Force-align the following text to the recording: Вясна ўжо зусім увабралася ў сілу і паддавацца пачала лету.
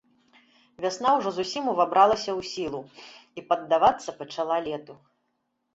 Вясна 0.85 1.11
ўжо 1.17 1.29
зусім 1.35 1.69
увабралася 1.73 2.31
ў 2.39 2.49
сілу 2.55 2.81
і 3.39 3.45
паддавацца 3.53 4.09
пачала 4.25 4.57
лету. 4.71 4.93